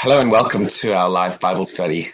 [0.00, 2.12] Hello and welcome to our live Bible study.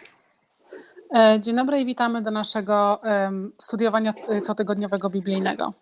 [1.15, 5.73] E, Dzień dobry i witamy do naszego em, studiowania e, cotygodniowego biblijnego.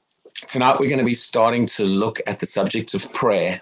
[0.52, 3.60] Tonight we're going to be starting to look at the subject of prayer.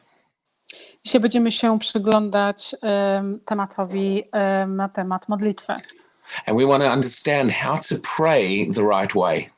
[1.05, 5.75] Dzisiaj będziemy się przyglądać em, tematowi em, na temat modlitwy.
[6.47, 9.51] And we want to understand how to pray the right way.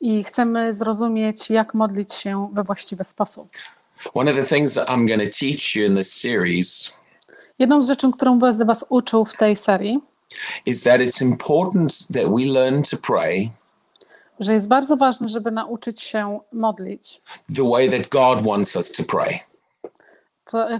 [0.00, 3.48] I chcemy zrozumieć, jak modlić się we właściwy sposób.
[4.14, 6.99] One of the things that I'm going to teach you in this series
[7.60, 10.00] Jedną z rzeczy, którą będę Was uczył w tej serii,
[10.66, 13.50] is that it's important that we learn to pray
[14.40, 17.22] że jest bardzo ważne, żeby nauczyć się modlić
[17.56, 19.40] the way that God wants us to pray.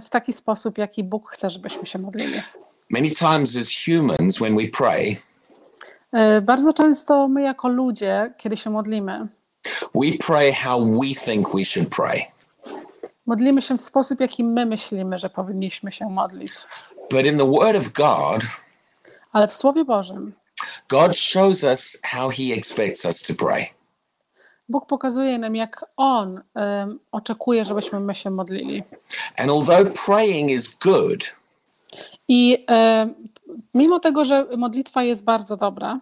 [0.01, 2.41] w taki sposób, jaki Bóg chce, żebyśmy się modlili.
[2.89, 5.17] Many times, as humans, when we pray,
[6.11, 9.27] E, Bardzo często my, jako ludzie, kiedy się modlimy,
[9.95, 12.25] we pray how we think we should pray.
[13.31, 16.51] Modlimy się w sposób, jaki my myślimy, że powinniśmy się modlić.
[17.11, 18.41] But in the Word of God,
[19.31, 20.33] Ale w Słowie Bożym
[20.89, 23.65] God shows us how He expects us to pray.
[24.69, 28.83] Bóg pokazuje nam, jak On em, oczekuje, żebyśmy my się modlili.
[29.37, 31.35] And although praying is good,
[32.27, 33.13] I em,
[33.73, 35.99] mimo tego, że modlitwa jest bardzo dobra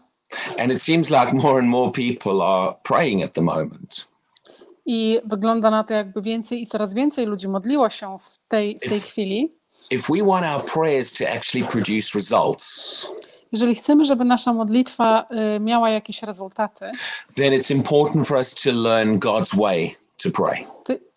[0.59, 4.07] And it seems like more and more people are praying at the moment.
[4.89, 8.89] I wygląda na to, jakby więcej i coraz więcej ludzi modliło się w tej, w
[8.89, 9.59] tej chwili,
[9.91, 13.07] If we want our prayers to actually produce results,
[13.51, 16.85] jeżeli chcemy, żeby nasza modlitwa y, miała jakieś rezultaty,
[17.35, 20.65] then it's important for us to learn God's way to pray.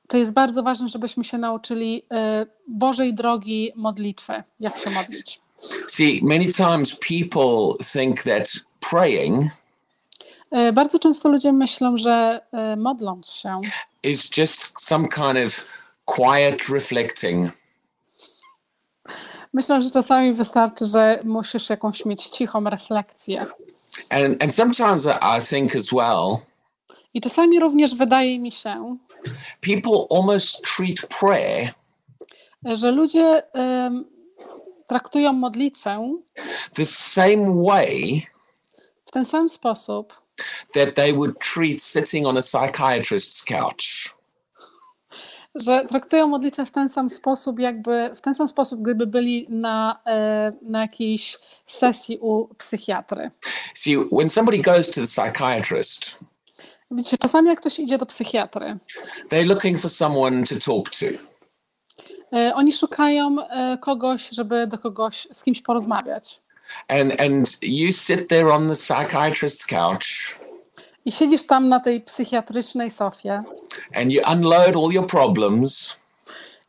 [0.08, 5.40] to, jest bardzo ważne, żebyśmy się nauczyli y, Bożej drogi modlitwy, jak się modlić.
[5.88, 8.52] See, many times people think that
[8.90, 9.44] praying
[10.72, 12.40] Bardzo często ludzie myślą, że
[12.72, 13.60] y, modląc się
[14.02, 15.66] is just some kind of
[16.04, 17.52] quiet reflecting.
[19.52, 23.46] Myślę, że czasami wystarczy, że musisz jakąś mieć cichą refleksję.
[24.10, 26.38] And, and sometimes I think as well,
[27.14, 28.96] I czasami również wydaje mi się,
[29.60, 31.74] people almost treat prayer
[32.64, 34.04] że ludzie em,
[34.86, 36.18] traktują modlitwę
[36.74, 38.26] the same way
[39.04, 40.21] w ten sam sposób,
[40.74, 44.14] that they would treat sitting on a psychiatrist's couch.
[45.54, 49.98] że traktują modlitwę w ten sam sposób, jakby w ten sam sposób, gdyby byli na,
[50.06, 53.30] e, na jakiejś sesji u psychiatry.
[53.74, 56.18] See, when somebody goes to the psychiatrist,
[56.90, 58.78] Widzicie, czasami jak ktoś idzie do psychiatry,
[59.28, 61.06] they're looking for someone to talk to.
[62.36, 66.42] e, oni szukają e, kogoś, żeby do kogoś z kimś porozmawiać.
[66.88, 70.36] And and you sit there on the psychiatrist's couch
[71.04, 73.42] I siedzisz tam na tej psychiatrycznej sofie
[73.94, 76.02] and you unload all your problems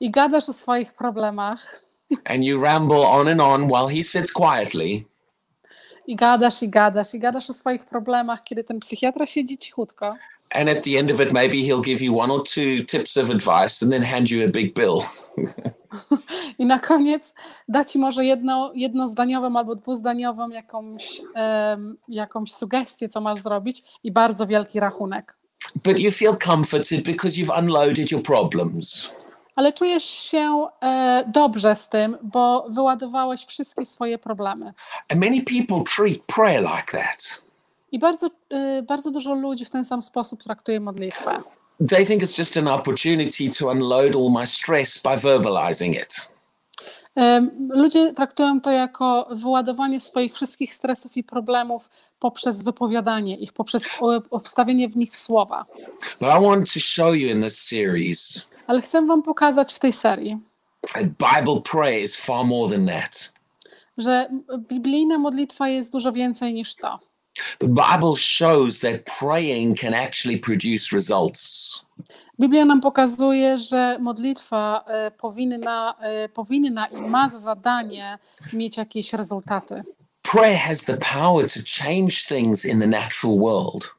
[0.04, 1.82] i gadasz o swoich problemach,
[2.26, 5.06] and you ramble on and on while he sits quietly.
[6.08, 10.14] i gadasz, i gadasz, i gadasz o swoich problemach, kiedy ten psychiatra siedzi cichutko.
[10.54, 13.30] And at the end of it, maybe he'll give you one or two tips of
[13.32, 15.04] advice and then hand you a big bill.
[16.60, 17.34] I na koniec
[17.68, 24.12] da ci może jedno, jednozdaniową albo dwuzdaniową jakąś, em, jakąś sugestię, co masz zrobić, i
[24.12, 25.36] bardzo wielki rachunek.
[25.84, 29.12] But you feel comforted because you've unloaded your problems.
[29.56, 34.74] Ale czujesz się e, dobrze z tym, bo wyładowałeś wszystkie swoje problemy.
[35.10, 37.42] And many people treat prayer like that.
[37.94, 41.44] I bardzo, e, bardzo dużo ludzi w ten sam sposób traktuje modlitwę.
[41.90, 46.28] They think it's just an opportunity to unload all my stress by verbalizing it.
[47.70, 51.90] Ludzie traktują to jako wyładowanie swoich wszystkich stresów i problemów
[52.20, 53.90] poprzez wypowiadanie ich, poprzez
[54.44, 55.66] wstawienie w nich słowa.
[56.20, 59.94] But I want to show you in this series Ale chcę Wam pokazać w tej
[59.94, 60.38] serii,
[60.98, 63.34] Bible prayer is far more than that.
[63.98, 67.00] że biblijna modlitwa jest dużo więcej niż to.
[67.60, 71.82] The Bible shows that praying can actually produce results.
[72.40, 78.18] Biblia nam pokazuje, że modlitwa e, powinna, e, powinna i ma za zadanie
[78.54, 79.84] mieć jakieś rezultaty.
[80.22, 83.96] Prayer has the power to change things in the natural world.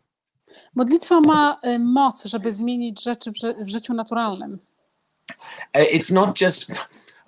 [0.74, 4.58] Modlitwa ma e, moc, żeby zmienić rzeczy w, ży- w życiu naturalnym.
[5.74, 6.70] It's not just,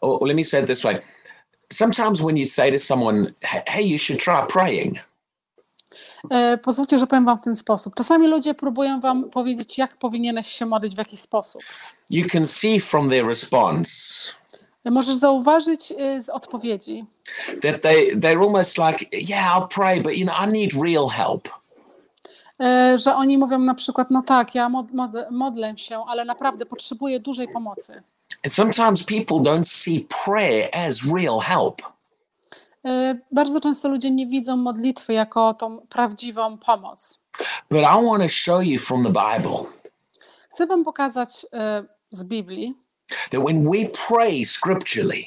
[0.01, 1.01] or or let me say it this way.
[1.73, 3.27] Sometimes when you say to someone,
[3.67, 4.99] "Hey, you should try praying,"
[6.63, 7.95] Pozwólcie, że powiem Wam w ten sposób.
[7.95, 11.63] Czasami ludzie próbują Wam powiedzieć, jak powinieneś się modlić, w jaki sposób.
[12.11, 13.91] you can see from their response
[14.87, 17.05] E, Możesz zauważyć e, z odpowiedzi,
[17.63, 21.49] that they they're almost like, "Yeah, I'll pray, but you know, I need real help."
[22.61, 26.67] e, że oni mówią na przykład, no tak, ja mod, mod, modlę się, ale naprawdę
[26.67, 28.03] potrzebuję dużej pomocy.
[28.45, 31.83] And sometimes people don't see prayer as real help.
[32.87, 37.19] Y, Bardzo często ludzie nie widzą modlitwy jako tą prawdziwą pomoc.
[37.71, 39.77] But I want to show you from the Bible
[40.57, 41.49] Chcę Wam pokazać y,
[42.11, 42.75] z Biblii,
[43.31, 45.25] that when we pray scripturally,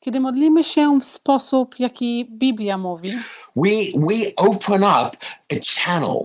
[0.00, 3.08] kiedy modlimy się w sposób, jaki Biblia mówi,
[3.56, 5.16] we we open up
[5.52, 6.18] a channel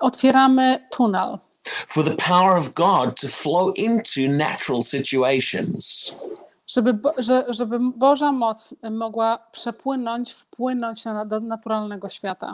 [0.00, 1.38] otwieramy tunel,
[1.86, 6.14] for the power of God to flow into natural situations.
[6.70, 12.50] Żeby, że, żeby Boża moc mogła przepłynąć, wpłynąć na, do naturalnego świata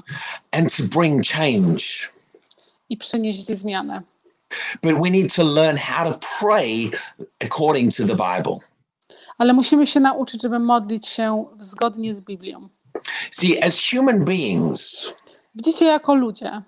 [0.51, 1.83] and to bring change.
[2.89, 4.03] i przynieść zmianę.
[4.83, 6.91] But we need to learn how to pray
[7.45, 8.59] according to the Bible.
[9.39, 12.69] Ale musimy się nauczyć, żeby modlić się zgodnie z Biblią.
[13.31, 15.13] See, as human beings,
[15.55, 16.63] Widzicie, jako ludzie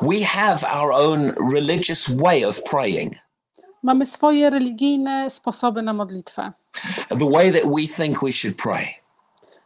[0.00, 3.16] we have our own religious way of praying,
[3.82, 6.52] mamy swoje religijne sposoby na modlitwę.
[7.08, 8.86] the way that we think we should pray.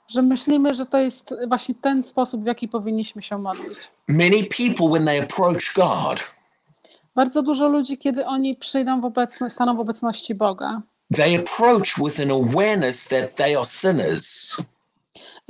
[0.08, 3.78] Że myślimy, że to jest właśnie ten sposób, w jaki powinniśmy się modlić.
[4.08, 6.24] Many people, when they approach God,
[7.14, 10.82] Bardzo dużo ludzi, kiedy oni przyjdą w obecność, staną w obecności Boga,
[11.16, 14.56] they approach with an awareness that they are sinners.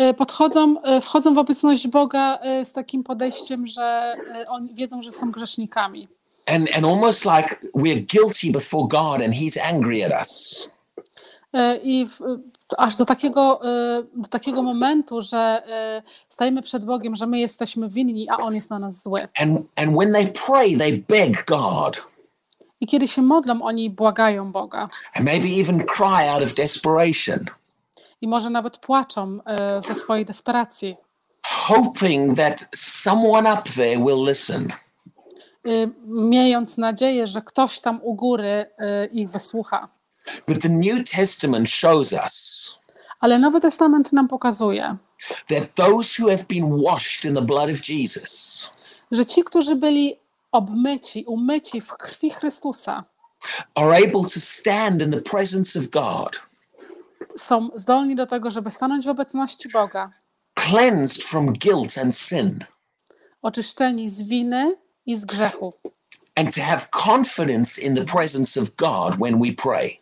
[0.00, 4.14] y, podchodzą, y, wchodzą w obecność Boga y, z takim podejściem, że
[4.50, 6.08] oni wiedzą, że są grzesznikami.
[6.46, 10.70] And, and almost like we're guilty before God and He's angry at us.
[11.54, 12.20] Y, I w,
[12.78, 13.60] aż do takiego,
[14.00, 15.62] y, do takiego momentu, że
[16.28, 19.20] stajemy przed Bogiem, że my jesteśmy winni, a On jest na nas zły.
[19.38, 22.02] And, and when they pray, they beg God
[22.80, 24.88] I kiedy się modlą, oni błagają Boga.
[25.14, 27.38] and maybe even cry out of desperation.
[28.20, 29.38] I może nawet płaczą
[29.86, 30.96] ze swojej desperacji,
[31.46, 34.72] hoping that someone up there will listen.
[35.66, 38.66] Y, miejąc nadzieję, że ktoś tam u góry
[39.04, 39.88] y, ich wysłucha.
[40.46, 42.78] But the New Testament shows us
[43.20, 44.96] Ale Nowy Testament nam pokazuje,
[45.48, 48.70] that those who have been washed in the blood of Jesus
[49.12, 50.16] że ci, którzy byli
[50.52, 53.04] obmyci, umyci w krwi Chrystusa,
[53.74, 56.42] are able to stand in the presence of God,
[57.36, 60.10] są zdolni do tego, żeby stanąć w obecności Boga,
[60.54, 62.64] cleansed from guilt and sin,
[63.42, 64.76] oczyszczeni z winy
[65.06, 65.72] i z grzechu.
[66.36, 69.98] and to have confidence in the presence of God when we pray.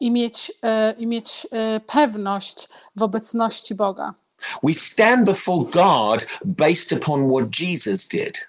[0.00, 4.14] I mieć, e, i mieć e, pewność w obecności Boga.
[4.62, 8.46] We stand before God based upon what Jesus did,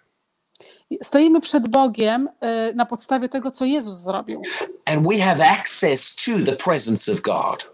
[1.03, 4.41] Stoimy przed Bogiem e, na podstawie tego, co Jezus zrobił.
[4.86, 7.65] and we have access to the presence of God.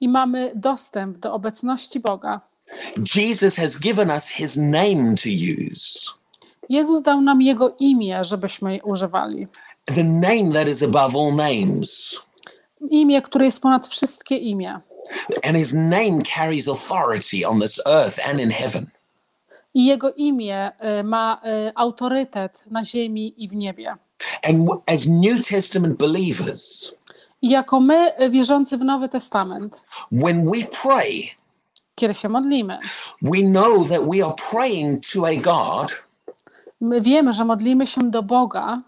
[0.00, 2.40] I mamy dostęp do obecności Boga.
[3.16, 6.12] Jesus has given us his name to use.
[6.68, 9.46] Jezus dał nam Jego imię, żebyśmy je używali.
[9.86, 12.22] the name that is above all names.
[12.90, 14.80] Imię, które jest ponad wszystkie imię.
[15.42, 18.86] And his name carries authority on this earth and in heaven.
[19.74, 23.96] I Jego imię e, ma e, autorytet na ziemi i w niebie.
[24.42, 26.92] And as New Testament believers,
[27.42, 31.30] I jako my, e, wierzący w Nowy Testament, when we pray,
[31.94, 32.78] kiedy się modlimy,
[33.22, 35.92] we know that we are praying to a God
[36.84, 38.82] my wiemy, że modlimy się do Boga,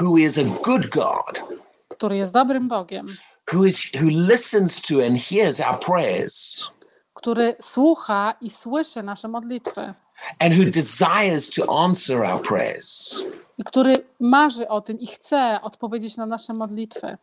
[0.00, 1.42] who is a good God,
[1.88, 3.06] który jest dobrym Bogiem,
[3.52, 6.70] who is who listens to and hears our prayers,
[7.14, 9.94] który słucha i słyszy nasze modlitwy
[10.38, 13.20] and who desires to answer our prayers.
[13.58, 17.18] i który marzy o tym i chce odpowiedzieć na nasze modlitwy.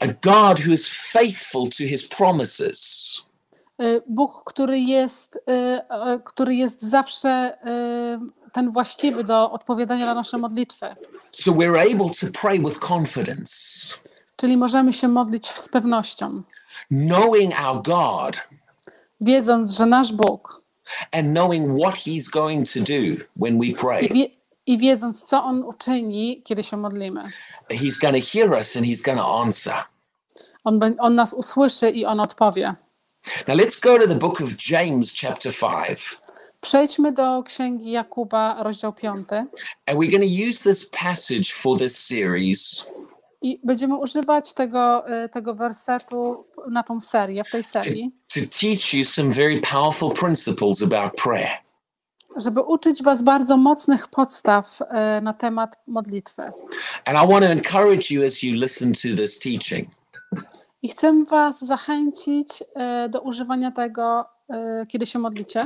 [0.00, 3.22] A God who is faithful to his promises.
[3.82, 5.52] Y, Bóg, który jest, y,
[6.14, 7.58] y, który jest zawsze
[8.52, 10.86] ten właściwy do odpowiadania na nasze modlitwy.
[11.32, 13.54] So we're able to pray with confidence.
[14.36, 16.42] Czyli możemy się modlić z pewnością,
[16.90, 18.40] knowing our God
[19.20, 20.62] wiedząc, że nasz Bóg
[21.12, 24.08] and knowing what He's going to do when we i, pray.
[24.08, 24.30] wie,
[24.66, 27.20] i wiedząc, co On uczyni, kiedy się modlimy.
[27.70, 29.74] He's going to hear us and He's going to answer.
[30.64, 32.74] On, on nas usłyszy i On odpowie.
[33.48, 36.18] Now let's go to the book of James, chapter 5.
[36.62, 39.28] Przejdźmy do Księgi Jakuba, rozdział 5
[39.86, 42.86] And we're going to use this passage for this series
[43.42, 48.94] i będziemy używać tego, y, tego wersetu na tą serię, w tej serii, to teach
[48.94, 51.58] you some very powerful principles about prayer.
[52.36, 56.42] żeby uczyć Was bardzo mocnych podstaw y, na temat modlitwy.
[57.04, 59.88] And I want to encourage you as you listen to this teaching
[60.82, 64.24] I chcę Was zachęcić e, do używania tego,
[64.88, 65.60] kiedy się modlicie,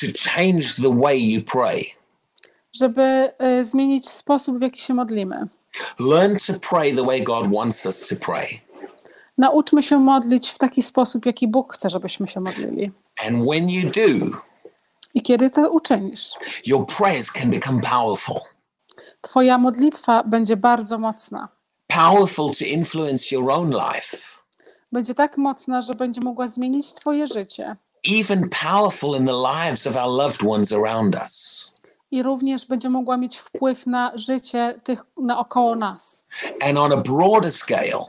[0.00, 1.86] to change the way you pray.
[2.72, 3.02] żeby
[3.38, 5.46] e, zmienić sposób, w jaki się modlimy.
[6.00, 8.60] Learn to pray the way God wants us to pray.
[9.38, 12.90] Nauczmy się modlić w taki sposób, jaki Bóg chce, żebyśmy się modlili.
[13.26, 14.36] And when you do,
[15.14, 16.30] I kiedy to uczynisz,
[16.66, 18.40] your prayers can become powerful.
[19.20, 21.48] Twoja modlitwa będzie bardzo mocna.
[21.86, 24.16] Powerful to influence your own life,
[24.92, 27.76] Będzie tak mocna, że będzie mogła zmienić Twoje życie.
[28.04, 31.72] Even powerful in the lives of our loved ones around us.
[32.10, 36.24] I również będzie mogła mieć wpływ na życie tych naokoło nas.
[36.62, 38.04] And on a broader scale,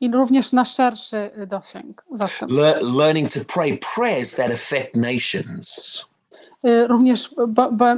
[0.00, 2.04] I również na szerszy dosięg,
[2.48, 6.04] lear- learning to pray prayers that affect nations.
[6.66, 7.30] Y, Również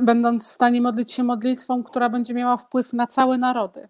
[0.03, 3.89] będąc w stanie modlić się modlitwą, która będzie miała wpływ na całe narody.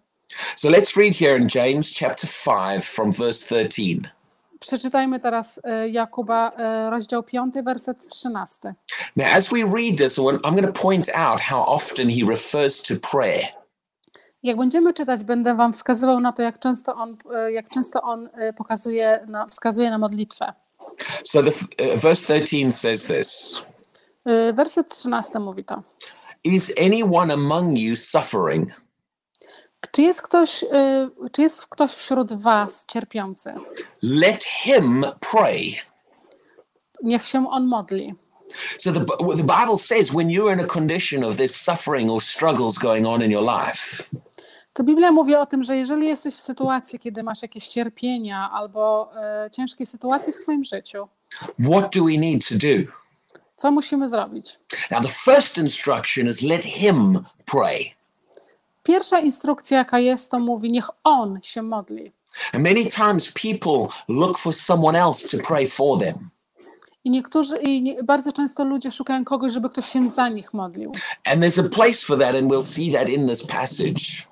[0.55, 4.11] So let's read here in James chapter 5 from verse 13.
[4.59, 6.51] Przeczytajmy teraz y, Jakuba,
[6.87, 8.73] y, rozdział 5, werset 13.
[9.15, 12.93] Now, as we read this, I'm going to point out how often he refers to
[13.11, 13.43] prayer.
[14.43, 18.29] Jak będziemy czytać, będę Wam wskazywał na to, jak często on, y, jak często on
[18.57, 20.53] pokazuje, na, wskazuje na modlitwę.
[21.23, 21.51] So, the
[21.97, 23.61] verse 13 says this
[24.53, 25.83] Werset 13 mówi to.
[26.43, 28.69] Is anyone among you suffering?
[29.91, 30.67] Czy jest ktoś, y,
[31.31, 33.53] czy jest ktoś wśród Was cierpiący?
[34.03, 35.75] Let him pray.
[37.03, 38.15] Niech się on modli.
[38.77, 39.05] So, the,
[39.37, 43.21] the Bible says when you're in a condition of this suffering or struggles going on
[43.23, 44.03] in your life,
[44.73, 49.11] To Biblia mówi o tym, że jeżeli jesteś w sytuacji, kiedy masz jakieś cierpienia albo
[49.15, 51.07] e, ciężkie sytuacje w swoim życiu,
[51.69, 52.91] what do we need to do?
[53.55, 54.59] co musimy zrobić?
[54.91, 57.93] Now, the first instruction is let him pray.
[58.89, 62.11] Pierwsza instrukcja, jaka jest, to mówi, niech on się modli.
[62.53, 66.29] And many times people look for someone else to pray for them.
[67.03, 70.91] I niektórzy, i nie, bardzo często ludzie szukają kogoś, żeby ktoś się za nich modlił.
[71.25, 74.27] And there's a place for that, and we'll see that in this passage.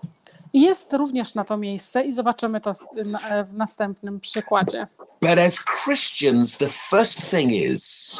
[0.53, 2.71] Jest również na to miejsce i zobaczymy to
[3.05, 4.87] na, w następnym przykładzie.
[5.21, 8.11] But as Christians, the first thing is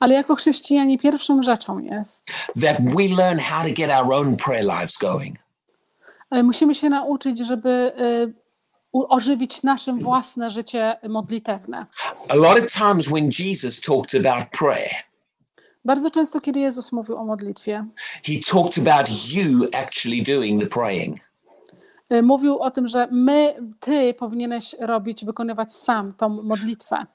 [0.00, 4.64] Ale jako chrześcijanie pierwszą rzeczą jest, that we learn how to get our own prayer
[4.64, 5.42] lives going.
[6.32, 8.42] E, musimy się nauczyć, żeby e,
[8.92, 11.86] ożywić nasze własne życie modlitewne.
[12.28, 14.94] A lot of times when Jesus talked about prayer,
[15.84, 17.84] Bardzo często, kiedy Jezus mówił o modlitwie,
[18.24, 21.16] he talked about you actually doing the praying.
[22.12, 27.06] y, mówił o tym, że my, ty powinieneś robić, wykonywać sam tą modlitwę.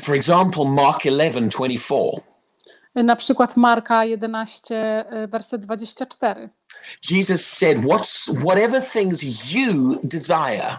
[0.00, 1.92] For example, Mark 11 24.
[2.98, 6.48] Y, Na przykład Marka 11, y, werset 24.
[7.02, 9.22] Jesus said, What's whatever things
[9.54, 10.78] you desire.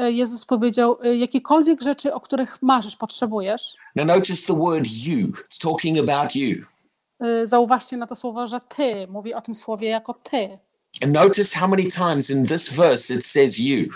[0.00, 5.28] Y, Jezus powiedział, y, jakiekolwiek rzeczy, o których marzysz, potrzebujesz, Now notice the word you.
[5.28, 6.64] It's talking about you.
[7.24, 10.58] y, zauważcie na to słowo, że ty, mówi o tym słowie jako ty.
[11.02, 13.88] And notice how many times in this verse it says you.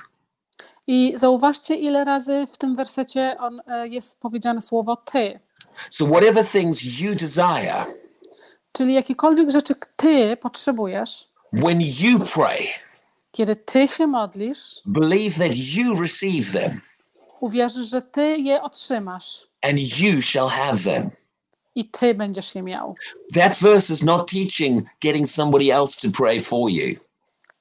[0.87, 5.40] I zauważcie, ile razy w tym wersecie on, jest powiedziane słowo ty.
[5.90, 7.85] So whatever things you desire,
[8.76, 12.66] Czyli jakiekolwiek rzeczy ty potrzebujesz, when you pray,
[13.33, 16.81] kiedy ty się modlisz, believe that you receive them
[17.40, 21.11] uwierzysz, że ty je otrzymasz and you shall have them.
[21.75, 22.95] i ty będziesz je miał.
[23.35, 26.97] That verse is not teaching getting somebody else to pray for you.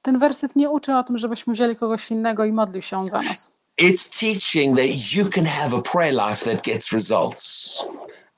[0.02, 3.20] Ten werset nie uczy o tym, żebyśmy wzięli kogoś innego i modlił się on za
[3.22, 3.50] nas.
[3.80, 7.84] It's teaching that you can have a prayer life that gets results.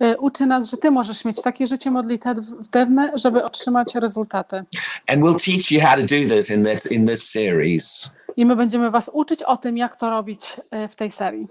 [0.02, 4.56] Y, Uczy nas, że ty możesz mieć takie życie modlitewne, żeby otrzymać rezultaty.
[5.06, 8.10] And we'll teach you how to do this in this in this series.
[8.36, 10.40] I my będziemy was uczyć o tym, jak to robić
[10.84, 11.46] y, w tej serii.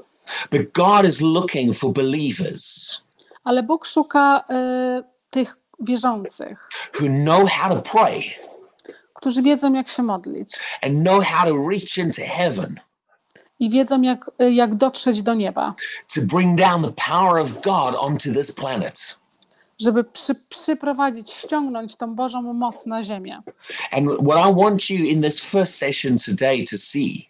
[0.52, 2.92] But God is looking for believers
[3.44, 4.44] Ale Bóg szuka
[5.00, 8.22] y, tych wierzących, who know how to pray
[9.26, 12.80] którzy wiedzą, jak się modlić and know how to reach into heaven
[13.60, 15.76] i wiedzą, jak, jak dotrzeć do nieba,
[16.16, 19.18] to bring down the power of God onto this planet.
[19.82, 23.42] żeby przy, przyprowadzić, ściągnąć tą Bożą moc na ziemię.
[23.92, 27.30] And what I want you in this first session today to see,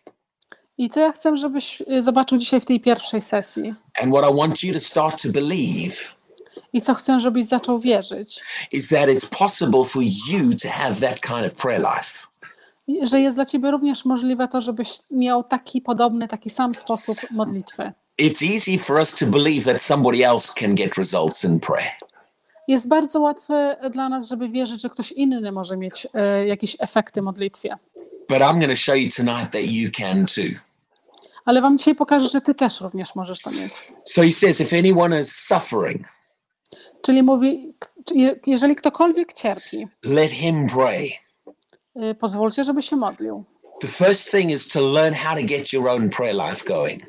[0.78, 4.38] I co ja chcę, żebyś y, zobaczył dzisiaj w tej pierwszej sesji and what I
[4.38, 5.96] want you to start to believe,
[6.74, 8.42] i co chcę, żebyś zaczął wierzyć,
[8.72, 12.25] is that it's possible for you to have that kind of prayer life.
[13.04, 17.92] Że jest dla ciebie również możliwe to, żebyś miał taki podobny, taki sam sposób modlitwy.
[18.22, 21.92] It's easy for us to believe that somebody else can get results in prayer.
[22.68, 27.22] Jest bardzo łatwe dla nas, żeby wierzyć, że ktoś inny może mieć e, jakieś efekty
[27.22, 27.78] modlitwie.
[28.30, 30.60] But I'm going to show you tonight that you can too.
[31.46, 33.74] Ale wam dzisiaj pokażę, że ty też również możesz to mieć.
[34.04, 36.08] So he says, if anyone is suffering,
[37.02, 37.74] Czyli mówi,
[38.48, 41.25] jeżeli ktokolwiek cierpi, let him pray.
[42.04, 43.44] Y, pozwólcie, żeby się modlił.
[43.80, 47.04] The first thing is to learn how to get your own prayer life going.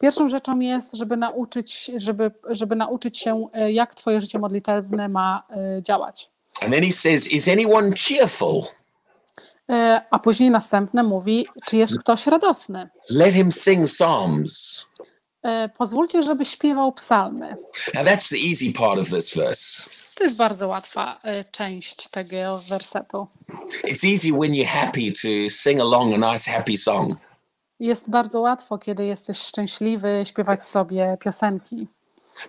[0.00, 5.42] Pierwszą rzeczą jest, żeby nauczyć, żeby, żeby nauczyć się, e, jak twoje życie modlitewne ma
[5.50, 6.30] e, działać.
[6.62, 8.62] And then he says, Is anyone cheerful?
[10.10, 12.88] A później następne mówi, czy jest ktoś radosny.
[13.10, 14.86] Let him sing psalms.
[15.78, 17.56] Pozwólcie, żeby śpiewał psalmy.
[17.94, 19.90] Now, that's the easy part of this verse.
[20.20, 23.26] To jest bardzo łatwa e, część tego wersetu.
[23.84, 27.14] It's easy when you're happy to sing along a nice, happy song.
[27.80, 31.86] Jest bardzo łatwo, kiedy jesteś szczęśliwy, śpiewać sobie piosenki.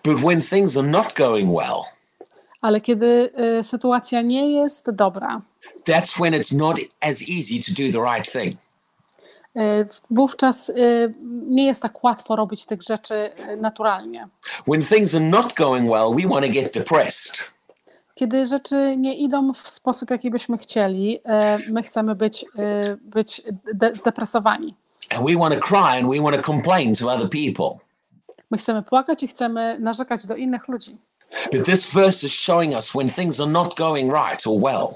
[0.04, 1.82] But when things are not going well,
[2.62, 5.42] Ale kiedy e, sytuacja nie jest dobra,
[5.86, 8.56] that's when it's not as easy to do the right thing.
[9.56, 10.72] e, wówczas
[11.48, 14.28] nie jest tak łatwo robić tych rzeczy naturalnie.
[14.68, 17.52] When things are not going well, we want to get depressed.
[18.22, 23.42] Kiedy rzeczy nie idą w sposób, jaki byśmy chcieli, e, my chcemy być, e, być
[23.74, 24.76] de- zdepresowani.
[25.10, 27.86] And we want to cry and we want to complain to other people.
[28.52, 30.98] My chcemy płakać i chcemy narzekać do innych ludzi.
[31.52, 34.88] But this verse is showing us when things are not going right or well,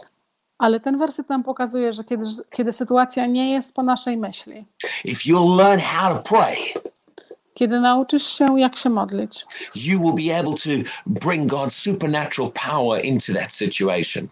[0.57, 4.65] Ale ten werset nam pokazuje, że kiedy, kiedy sytuacja nie jest po naszej myśli,
[5.05, 6.57] if you'll learn how to pray,
[7.55, 9.45] kiedy nauczysz się, jak się modlić,
[9.75, 10.69] you will be able to
[11.05, 14.27] bring God's supernatural power into that situation.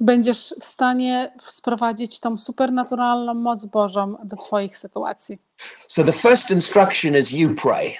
[0.00, 5.38] będziesz w stanie sprowadzić tą supernaturalną moc Bożą do Twoich sytuacji.
[5.88, 7.94] So the first instruction is you pray.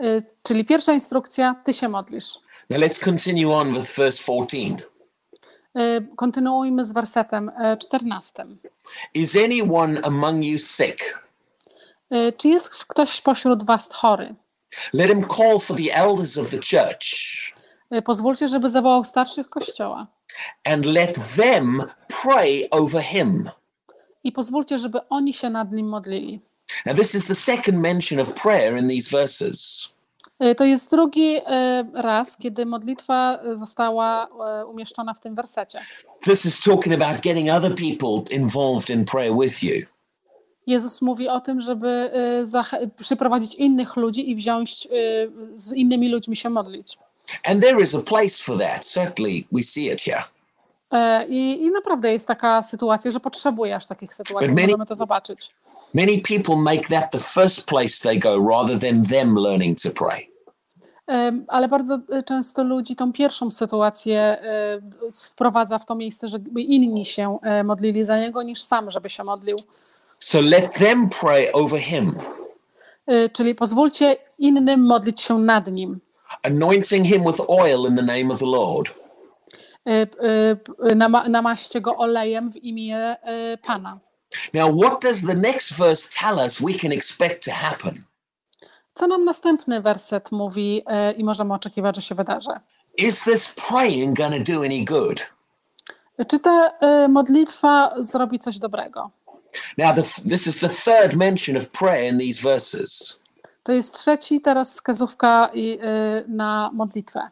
[0.00, 2.38] Y, Czyli pierwsza instrukcja, Ty się modlisz.
[2.70, 4.76] Now let's continue on with verse 14.
[5.76, 8.46] Y, Kontynuujmy z wersetem y, 14.
[9.14, 11.20] Is anyone among you sick?
[12.12, 14.34] Y, Czy jest ktoś pośród Was chory?
[14.92, 17.06] Let him call for the elders of the church
[17.94, 20.06] Y, Pozwólcie, żeby zawołał starszych kościoła.
[20.64, 21.82] and let them
[22.22, 23.50] pray over him.
[24.24, 26.40] I pozwólcie, żeby oni się nad nim modlili.
[26.86, 29.88] Now, this is the second mention of prayer in these verses.
[30.44, 31.36] Y, To jest drugi
[31.94, 34.28] raz, kiedy modlitwa została
[34.66, 35.80] umieszczona w tym wersecie.
[36.22, 39.86] This is talking about getting other people involved in prayer with you.
[40.70, 42.10] Jezus mówi o tym, żeby
[42.82, 46.98] y, przyprowadzić innych ludzi i wziąć y, z innymi ludźmi się modlić.
[47.44, 48.86] And there is a place for that.
[48.86, 50.22] Certainly, we see it here.
[50.90, 54.94] E, I, I naprawdę jest taka sytuacja, że potrzebujesz takich sytuacji, But many- możemy to
[54.94, 55.50] zobaczyć.
[55.94, 60.30] Many people make that the first place they go rather than them learning to pray.
[61.06, 64.38] Em, Ale bardzo y, często ludzi tą pierwszą sytuację
[65.14, 69.24] wprowadza w to miejsce, żeby inni się e, modlili za niego, niż sam, żeby się
[69.24, 69.56] modlił.
[70.20, 72.16] So let them pray over him,
[73.10, 76.00] Y, Czyli pozwólcie innym modlić się nad nim.
[76.42, 78.88] anointing him with oil in the name of the Lord.
[79.88, 80.08] Y,
[80.90, 83.16] y, nama- Namaście go olejem w imię
[83.62, 83.98] Pana.
[84.54, 88.04] Now, what does the next verse tell us we can expect to happen?
[88.94, 90.84] Co nam następny werset mówi
[91.16, 92.50] i możemy oczekiwać, że się wydarzy?
[92.98, 95.26] Is this praying to do any good?
[96.28, 96.72] Czy ta
[97.08, 99.10] modlitwa zrobi coś dobrego?
[99.78, 103.20] Now, the, this is the third mention of prayer in these verses.
[103.62, 107.28] To jest trzeci teraz wskazówka i, y, na modlitwę.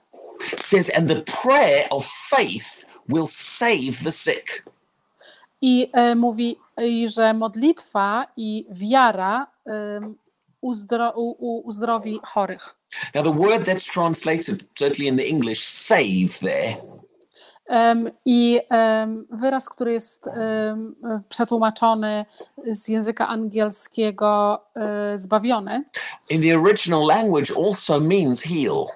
[0.53, 4.65] It says, and the prayer of faith will save the sick.
[5.61, 9.71] I y, mówi, i że modlitwa i wiara y,
[10.61, 12.75] uzdro, u, u, uzdrowi chorych.
[13.15, 16.77] Now, the word that's translated, certainly in the English, save there,
[18.25, 18.61] I
[19.31, 20.31] wyraz, który jest
[21.29, 22.27] przetłumaczony
[22.73, 25.85] z języka angielskiego e, zbawiony,
[26.31, 28.87] in the original language also means heal.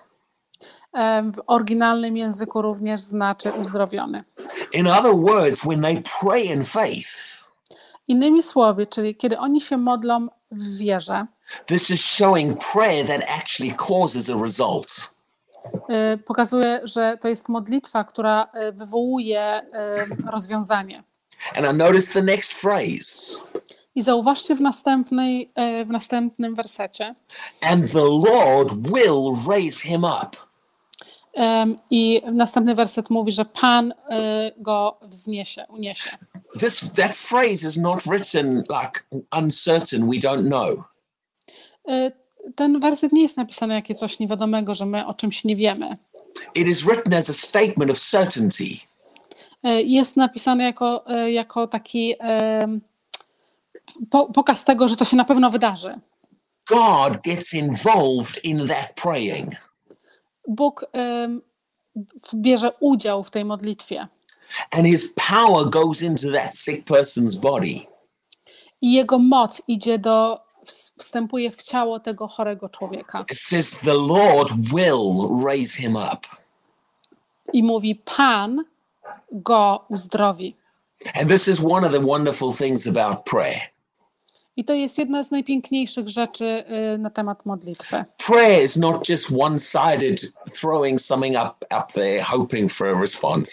[1.32, 4.24] w oryginalnym języku również znaczy uzdrowiony.
[4.72, 7.42] In other words, when they pray in faith,
[8.08, 11.26] Innymi słowy, czyli kiedy oni się modlą w wierze,
[11.66, 15.11] this is showing prayer that actually causes a result.
[15.88, 19.62] E, pokazuje, że to jest modlitwa, która e, wywołuje e,
[20.26, 21.02] rozwiązanie.
[21.56, 23.40] And I notice the next phrase,
[23.94, 25.52] I zauważcie w, następnej,
[25.86, 27.14] w następnym wersecie,
[27.60, 30.36] and the Lord will raise him up.
[31.90, 33.94] I następny werset mówi, że Pan
[34.58, 36.10] go wzniesie, uniesie.
[36.60, 40.84] This that phrase is not written like uncertain, we don't know.
[42.54, 45.96] Ten werset nie jest napisany jakie coś niewiadomego, że my o czymś nie wiemy.
[46.54, 48.64] It is written as a statement of certainty.
[49.62, 52.80] E, Jest napisany jako, e, jako taki em,
[54.10, 56.00] po, pokaz tego, że to się na pewno wydarzy.
[56.68, 59.50] God gets involved in that praying.
[60.48, 61.42] Bóg em,
[62.34, 64.08] bierze udział w tej modlitwie
[64.70, 67.80] And his power goes into that sick person's body.
[68.80, 70.40] i jego moc idzie do
[70.98, 76.18] wstępuje w ciało tego chorego człowieka It says the Lord will raise him up.
[77.52, 78.64] i mówi: Pan
[79.32, 80.56] go uzdrowi.
[81.14, 83.60] And this is one of the wonderful things about prayer.
[84.56, 88.04] I to jest jedna z najpiękniejszych rzeczy y, na temat modlitwy.
[88.26, 93.52] Prayer is not just one sided, throwing something up, up there, hoping for a response.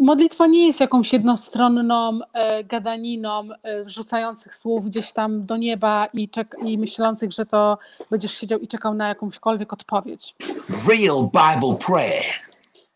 [0.00, 6.28] Modlitwa nie jest jakąś jednostronną e, gadaniną e, wrzucających słów gdzieś tam do nieba i,
[6.28, 7.78] czek- i myślących, że to
[8.10, 10.34] będziesz siedział i czekał na jakąśkolwiek odpowiedź.
[10.88, 12.24] Real Bible prayer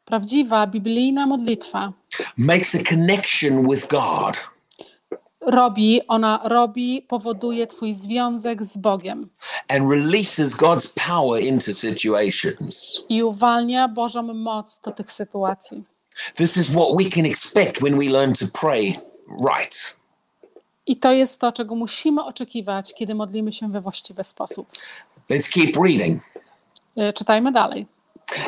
[0.04, 1.92] Prawdziwa, biblijna modlitwa
[2.36, 4.40] makes a connection with God
[5.40, 9.28] robi, ona robi, powoduje Twój związek z Bogiem
[9.68, 13.04] and releases God's power into situations.
[13.08, 15.84] i uwalnia Bożą moc do tych sytuacji.
[16.34, 19.96] This is what we can expect when we learn to pray right.
[20.86, 24.68] I to jest to, czego musimy oczekiwać, kiedy modlimy się we właściwy sposób.
[25.30, 26.22] Let's keep reading.
[26.96, 27.86] E, Czytajmy dalej.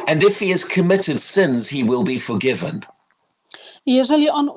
[0.07, 2.81] And if he has committed sins, he will be forgiven.
[3.87, 4.53] I jeżeli on y,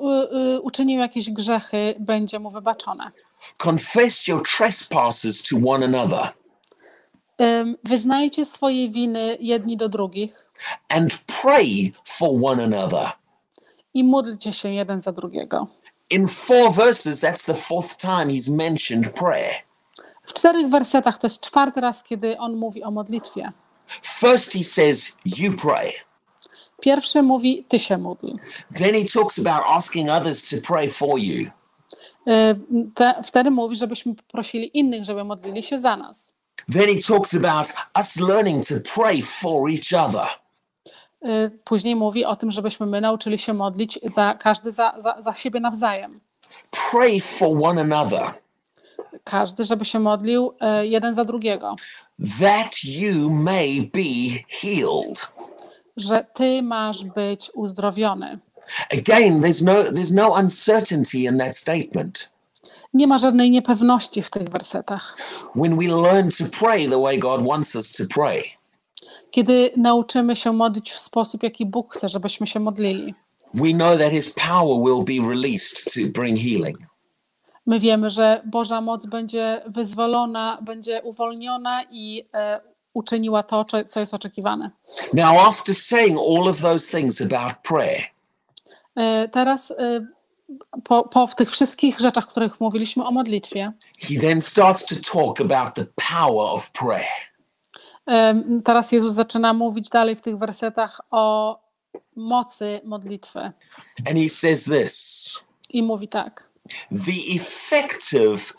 [0.56, 3.10] y, uczynił jakieś grzechy, będzie mu wybaczone.
[3.58, 6.32] Confess your trespasses to one another
[7.40, 10.45] Ym, Wyznajcie swoje winy jedni do drugich
[10.88, 13.12] and pray for one another.
[13.94, 15.66] i módlcie się jeden za drugiego.
[16.10, 19.54] In four verses, that's the fourth time he's mentioned prayer.
[20.26, 23.52] W czterech wersetach to jest czwarty raz, kiedy on mówi o modlitwie.
[24.02, 25.92] First, he says, You pray.
[26.80, 28.26] Pierwszy mówi, ty się módl.
[28.74, 31.50] Then he talks about asking others to pray for you.
[32.28, 32.56] Y,
[32.94, 36.34] Te, wtedy mówi, żebyśmy prosili innych, żeby modlili się za nas.
[36.72, 40.26] Then he talks about us learning to pray for each other.
[41.24, 45.32] Y, Później mówi o tym, żebyśmy my nauczyli się modlić za każdy za, za, za
[45.34, 46.20] siebie nawzajem.
[46.90, 48.30] Pray for one another
[49.24, 50.52] Każdy, żeby się modlił
[50.82, 51.74] y, jeden za drugiego.
[52.40, 55.28] that you may be healed.
[55.96, 58.38] Że ty masz być uzdrowiony.
[58.92, 62.28] Again, there's no there's no uncertainty in that statement.
[62.94, 65.16] Nie ma żadnej niepewności w tych wersetach.
[65.56, 68.42] When we learn to pray the way God wants us to pray,
[69.36, 73.14] Kiedy nauczymy się modlić w sposób, jaki Bóg chce, żebyśmy się modlili,
[73.54, 76.78] we know that his power will be released to bring healing.
[77.66, 82.60] my wiemy, że Boża moc będzie wyzwolona, będzie uwolniona i e,
[82.94, 84.70] uczyniła to, co- jest oczekiwane.
[85.12, 88.02] Now, after saying all of those things about prayer,
[88.96, 90.06] E, teraz e,
[90.84, 95.40] po, po tych wszystkich rzeczach, o których mówiliśmy o modlitwie, he then starts to talk
[95.40, 97.35] about the power of prayer.
[98.64, 101.58] Teraz Jezus zaczyna mówić dalej w tych wersetach o
[102.16, 103.40] mocy modlitwy
[104.08, 105.26] And he says this
[105.70, 106.48] i mówi tak.
[106.90, 108.52] the effective,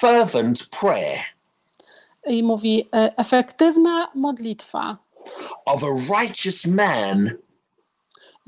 [0.00, 1.18] fervent prayer
[2.26, 4.96] I mówi, e, efektywna modlitwa
[5.64, 7.30] of a righteous man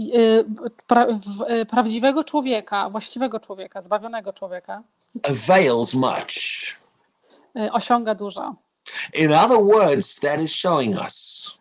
[0.00, 0.44] y,
[0.86, 4.82] pra, w, y, prawdziwego człowieka, właściwego człowieka, zbawionego człowieka
[5.22, 6.34] avails much.
[7.72, 8.54] osiąga dużo.
[9.14, 11.58] In other words, that is showing us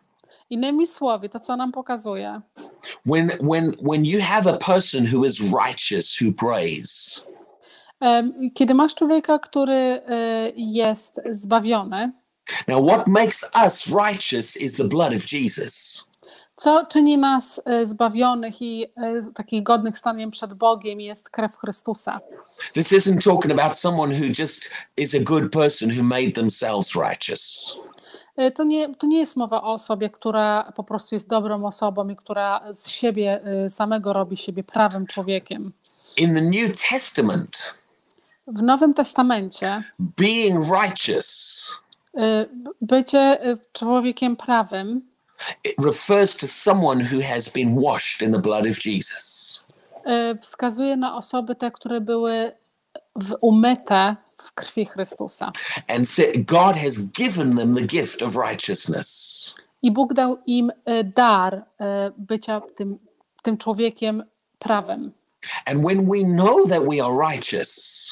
[0.50, 2.42] Innymi słowy, to co nam pokazuje,
[3.06, 7.24] when when when you have a person who is righteous who prays,
[8.54, 12.12] kiedy masz człowieka, który y, jest zbawiony,
[12.68, 16.04] now what makes us righteous is the blood of Jesus.
[16.56, 22.20] Co czyni nas y, zbawionych i y, takich godnych staniem przed Bogiem jest krew Chrystusa.
[22.72, 27.76] This isn't talking about someone who just is a good person who made themselves righteous.
[28.40, 32.08] Y, To nie, to nie jest mowa o osobie, która po prostu jest dobrą osobą
[32.08, 35.72] i która z siebie samego robi siebie prawym człowiekiem.
[36.16, 37.74] In the New Testament,
[38.46, 41.80] W Nowym Testamencie being righteous
[42.80, 43.38] bycie
[43.72, 45.13] człowiekiem prawym
[45.64, 49.64] it refers to someone who has been washed in the blood of Jesus.
[50.06, 52.52] y, wskazuje na osoby te, które były
[53.16, 55.52] w, umyte w krwi Chrystusa.
[55.88, 59.54] And sa- God has given them the gift of righteousness.
[59.82, 61.84] I Bóg dał im y, dar y,
[62.18, 62.98] bycia tym,
[63.42, 64.24] tym człowiekiem
[64.58, 65.12] prawym.
[65.66, 68.10] And when we know that we are righteous,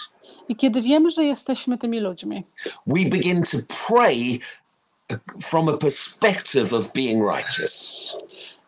[0.49, 2.45] I kiedy wiemy, że jesteśmy tymi ludźmi,
[2.87, 3.59] we begin to
[3.89, 4.39] pray
[5.43, 8.17] from a perspective of being righteous.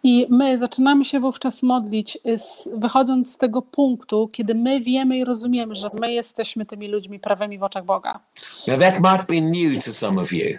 [0.02, 2.36] i my zaczynamy się wówczas modlić, y,
[2.78, 7.58] wychodząc z tego punktu, kiedy my wiemy i rozumiemy, że my jesteśmy tymi ludźmi prawymi
[7.58, 8.20] w oczach Boga.
[8.68, 10.58] Now, that might be new to some of you,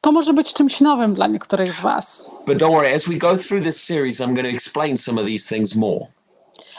[0.00, 2.26] To może być czymś nowym dla niektórych z Was.
[2.46, 5.26] but don't worry, as we go through this series, I'm going to explain some of
[5.26, 6.06] these things more.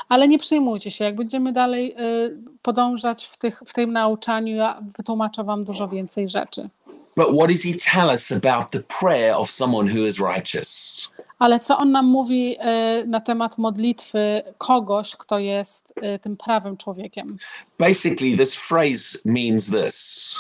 [0.10, 4.82] Ale nie przejmujcie się, jak będziemy dalej y, podążać w, tych, w tym nauczaniu, ja
[4.98, 6.70] wytłumaczę wam dużo więcej rzeczy.
[7.16, 11.10] But what does he tell us about the prayer of someone who is righteous?
[11.40, 12.58] Ale co on nam mówi
[13.02, 17.38] y, na temat modlitwy kogoś, kto jest y, tym prawym człowiekiem?
[17.80, 20.36] Basically, this phrase means this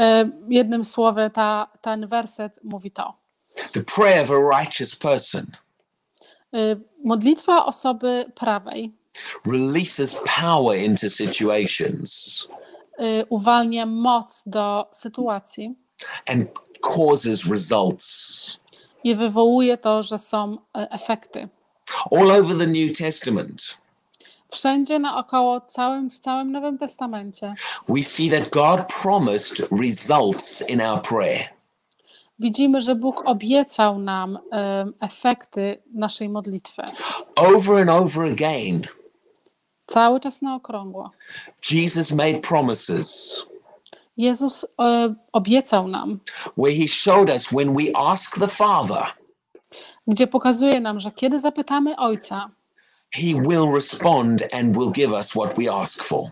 [0.00, 3.14] Y, jednym słowem, ta, ten werset mówi to.
[3.72, 5.46] the prayer of a righteous person
[7.04, 8.92] modlitwa osoby prawej
[9.46, 12.48] releases power into situations
[13.30, 15.74] uwalnia moc do sytuacji
[16.26, 16.46] and
[16.80, 18.58] causes results.
[19.04, 20.58] i wywołuje to, że są y,
[20.90, 21.48] efekty.
[22.12, 23.78] All over the New Testament,
[24.50, 27.54] Wszędzie naokoło, całym, całym Nowym Testamencie
[27.88, 31.48] we see that God promised results in our prayer.
[32.38, 36.82] widzimy, że Bóg obiecał nam em, efekty naszej modlitwy.
[37.36, 38.82] Over and over again,
[39.86, 41.10] Cały czas na okrągło.
[41.72, 43.36] Jesus made promises
[44.16, 46.20] Jezus e, obiecał nam,
[46.58, 49.02] where he showed us when we ask the Father,
[50.06, 52.50] gdzie pokazuje nam, że kiedy zapytamy Ojca,
[53.10, 56.30] he will respond and will give us what we ask for.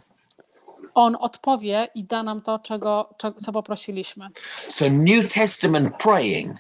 [0.95, 4.29] On odpowie i da nam to, czego, czego, co poprosiliśmy.
[4.69, 6.57] So, New Testament praying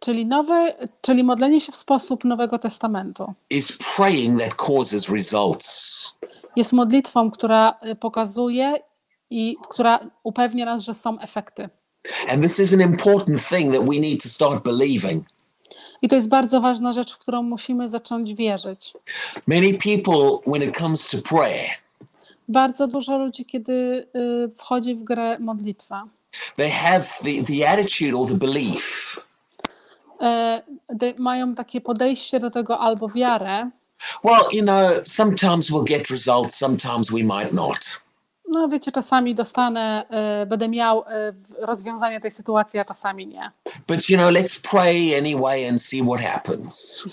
[0.00, 6.18] Czyli, nowe, czyli modlenie się w sposób Nowego Testamentu is praying that causes results.
[6.56, 8.74] jest modlitwą, która y, pokazuje
[9.30, 11.68] i która upewnia nas, że są efekty.
[12.28, 15.24] And this is an important thing that we need to start believing.
[16.02, 18.92] I to jest bardzo ważna rzecz, w którą musimy zacząć wierzyć.
[19.46, 21.66] Many people, when it comes to prayer,
[22.48, 23.72] Bardzo dużo ludzi, kiedy
[24.16, 26.04] y, wchodzi w grę modlitwa,
[26.56, 29.16] they have the, the attitude or the belief
[30.88, 33.70] de- mają takie podejście do tego albo wiarę,
[34.24, 38.00] well, you know, sometimes we'll get results, sometimes we might not.
[38.48, 43.50] No wiecie, czasami dostanę, e, będę miał e, rozwiązanie tej sytuacji, a czasami nie.
[43.88, 47.04] But, you know, let's pray anyway and see what happens.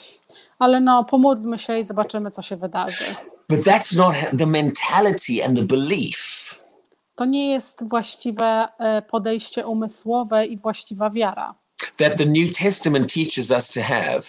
[0.59, 3.05] Ale no, pomódlmy się i zobaczymy, co się wydarzy.
[3.49, 6.45] But that's not the mentality and the belief
[7.15, 11.55] To nie jest właściwe e, podejście umysłowe i właściwa wiara,
[11.97, 14.21] that the New Testament teaches us to have.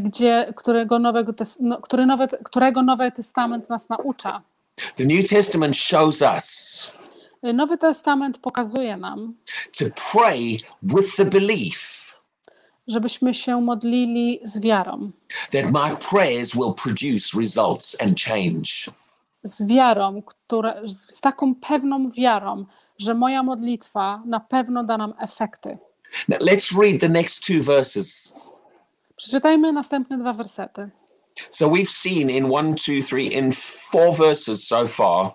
[0.00, 4.42] gdzie, którego, nowego, no, który nowe, którego Nowy Testament nas naucza.
[4.96, 6.90] The New Testament shows us
[7.42, 9.34] E, Nowy Testament pokazuje nam,
[9.78, 12.02] to pray with the belief
[12.86, 15.10] żebyśmy się modlili z wiarą.
[15.52, 18.96] that my prayers will produce results and change.
[19.42, 22.64] Z wiarą, która, z taką pewną wiarą,
[22.98, 25.78] że moja modlitwa na pewno da nam efekty.
[26.28, 28.34] Now, let's read the next two verses.
[29.16, 30.90] Przeczytajmy następne dwa wersety.
[31.50, 33.52] So we've seen in one, two, three, in
[33.92, 35.34] four verses so far,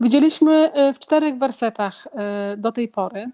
[0.00, 3.30] Widzieliśmy e, w czterech wersetach e, do tej pory,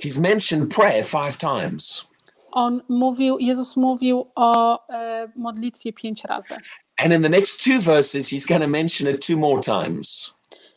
[0.00, 2.06] he's mentioned prayer five times.
[2.52, 6.54] on mówił, Jezus mówił o e, modlitwie pięć razy.
[6.96, 10.34] And in the next two verses, he's going to mention it two more times.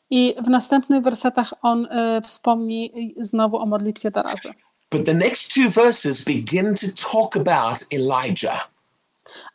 [0.10, 1.88] I w następnych wersetach on
[2.24, 4.50] wspomni znowu o modlitwie dwa razy.
[4.92, 8.75] But the next two verses begin to talk about Elijah.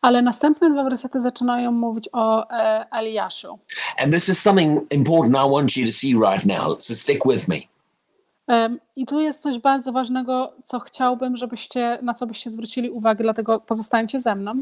[0.03, 3.59] Ale następne dwa wersety zaczynają mówić o e, Eliaszu.
[3.99, 6.83] And this is something important I want you to see right now.
[6.83, 7.57] So stick with me.
[8.97, 13.61] I tu jest coś bardzo ważnego, co chciałbym, żebyście, na co byście zwrócili uwagę, dlatego
[13.61, 14.53] pozostańcie ze mną.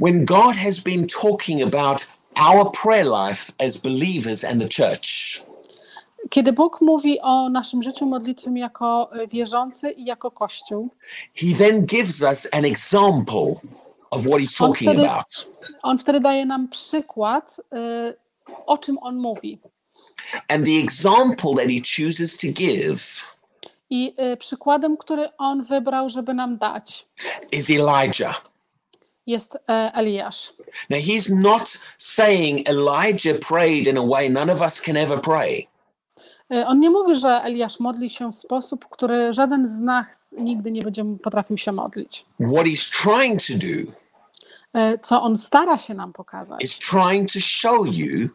[0.00, 2.06] When God has been talking about
[2.50, 5.40] our prayer life as believers and the church,
[6.30, 10.88] Kiedy Bóg mówi o naszym życiu modlitwym jako e, wierzący i jako Kościół,
[11.34, 13.54] he then gives us an example
[14.14, 15.46] of what he's On talking wtedy- about.
[15.82, 18.14] on wtedy daje nam przykład, e,
[18.66, 19.58] o czym on mówi.
[20.48, 23.34] And the example that he chooses to give
[23.90, 27.06] I e, przykładem, który on wybrał, żeby nam dać,
[27.52, 28.50] is Elijah.
[29.26, 30.52] jest e, Eliasz.
[30.90, 35.66] Now, he's not saying Elijah prayed in a way none of us can ever pray.
[36.50, 40.70] E, On nie mówi, że Eliasz modli się w sposób, który żaden z nas nigdy
[40.70, 42.24] nie będzie potrafił się modlić.
[42.40, 43.92] What he's trying to do
[45.02, 46.64] Co on stara się nam pokazać?
[46.64, 48.28] is trying to show you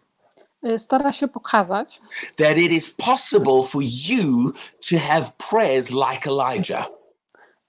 [0.63, 2.01] E, Stara się pokazać,
[2.35, 4.51] that it is possible for you
[4.89, 6.85] to have prayers like Elijah.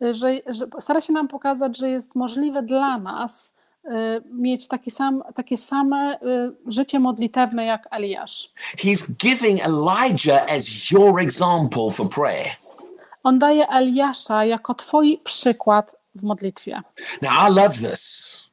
[0.02, 3.54] e, że, że stara się nam pokazać, że jest możliwe dla nas
[3.84, 8.50] e, mieć taki sam, takie same e, życie modlitewne jak Eliasz.
[8.76, 12.46] He's giving Elijah as your example for prayer.
[13.22, 16.82] On daje Eliasza jako twój przykład w modlitwie.
[17.22, 18.49] Now, I love this E,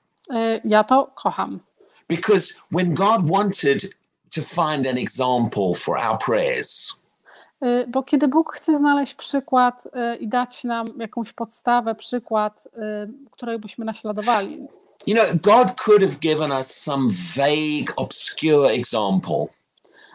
[0.63, 1.59] Ja to kocham,
[2.09, 3.89] Because when God wanted
[4.35, 6.97] to find an example for our prayers,
[7.63, 12.67] Y, Bo kiedy Bóg chce znaleźć przykład y, i dać nam jakąś podstawę, przykład,
[13.31, 14.67] której byśmy naśladowali,
[15.07, 19.45] you know, God could have given us some vague, obscure example.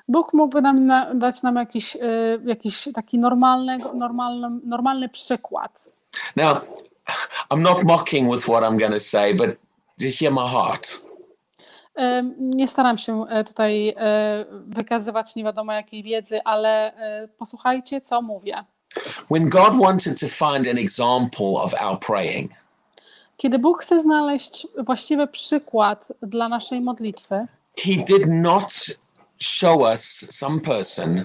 [0.08, 1.96] Bóg mógłby nam na, dać nam jakiś,
[2.44, 5.92] jakiś taki normalny, normalny, normalny przykład.
[6.36, 6.56] Now,
[7.50, 9.48] I'm not mocking with what I'm going to say, but
[10.02, 11.00] to hear my heart.
[12.38, 13.94] Nie staram się y, tutaj y,
[14.66, 16.92] wykazywać nie wiadomo jakiej wiedzy, ale
[17.24, 18.64] y, posłuchajcie, co mówię.
[19.30, 22.52] When God wanted to find an example of our praying,
[23.36, 27.46] Kiedy Bóg chce znaleźć właściwy przykład dla naszej modlitwy,
[27.78, 28.72] He did not
[29.38, 31.24] show us some person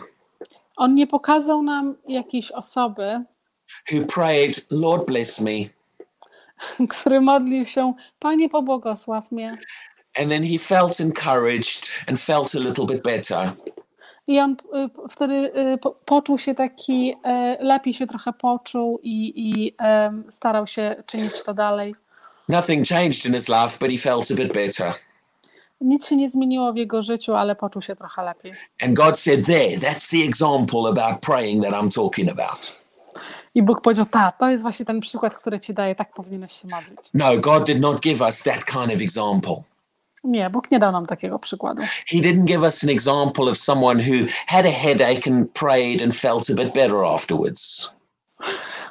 [0.77, 3.23] On nie pokazał nam jakiejś osoby,
[3.91, 5.51] who prayed, Lord bless me,
[6.89, 9.57] który modlił się, Panie pobłogosław mnie.
[10.21, 13.51] and then he felt encouraged and felt a little bit better.
[14.27, 15.33] I on y, wtedy
[15.73, 17.15] y, po- poczuł się taki, y,
[17.59, 21.95] lepiej się trochę poczuł i, i em, starał się czynić to dalej.
[22.49, 24.93] Nothing changed in his life, but he felt a bit better.
[25.81, 28.53] Nic się nie zmieniło w jego życiu, ale poczuł się trochę lepiej.
[28.81, 32.86] And God said, There, that's the example about praying that I'm talking about.
[33.55, 36.67] I Bóg powiedział, ta, to jest właśnie ten przykład, który ci daje, tak powinieneś się
[36.67, 36.99] modlić.
[37.13, 39.55] No, God did not give us that kind of example.
[40.23, 41.81] Nie, Bóg nie dał nam takiego przykładu.
[41.81, 46.15] He didn't give us an example of someone who had a headache and prayed and
[46.15, 47.91] felt a bit better afterwards.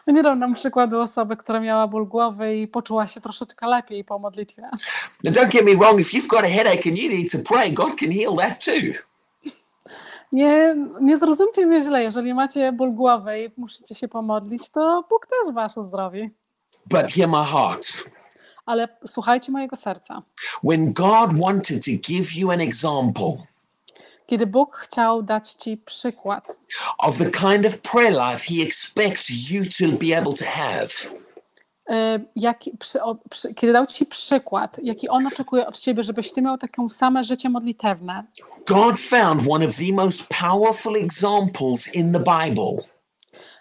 [0.07, 4.19] Nie dał nam przykładu osoby, która miała ból głowy i poczuła się troszeczkę lepiej po
[4.19, 4.63] modlitwie.
[5.25, 7.73] Now, don't get me wrong, if you've got a headache and you need to pray,
[7.73, 8.93] God can heal that too.
[10.33, 15.27] Nie, nie zrozumcie mnie źle, jeżeli macie ból głowy i musicie się pomodlić, to Bóg
[15.27, 16.31] też was uzdrowi.
[16.87, 17.87] But hear my heart.
[18.67, 20.23] Ale słuchajcie mojego serca.
[20.65, 23.37] When God wanted to give you an example
[24.27, 26.59] Kiedy Bóg chciał dać ci przykład,
[26.99, 30.89] of the kind of prayer life He expects you to be able to have,
[31.91, 31.95] y,
[32.37, 32.99] jaki, przy,
[33.31, 37.25] przy, kiedy dał ci przykład, jaki On oczekuje od ciebie, żebyś ty miał takie same
[37.25, 38.25] życie modlitewne,
[38.67, 42.77] God found one of the most powerful examples in the Bible.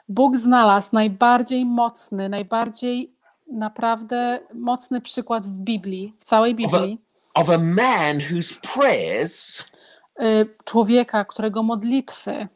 [0.10, 3.16] Bóg znalazł najbardziej mocny, najbardziej
[3.52, 7.02] naprawdę mocny przykład w Biblii, w całej Biblii,
[7.34, 9.64] of a man whose prayers
[10.22, 12.48] y, człowieka, którego modlitwy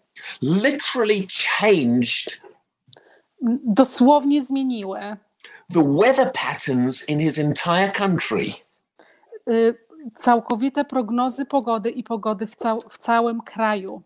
[0.41, 2.41] literally changed
[3.65, 4.99] dosłownie zmieniły
[5.73, 8.53] the weather patterns in his entire country.
[9.47, 9.75] y,
[10.13, 14.01] całkowite prognozy pogody i pogody w, cał, w całym kraju.